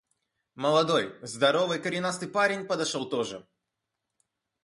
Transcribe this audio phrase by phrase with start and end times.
[0.55, 3.47] Молодой, здоровый, коренастый парень подошел тоже.